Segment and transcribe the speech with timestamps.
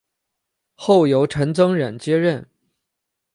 [0.73, 2.49] 后由陈增稔接任。